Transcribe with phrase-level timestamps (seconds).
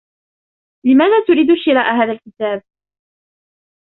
[0.85, 2.63] لماذا تريد شراء هذا الكتاب؟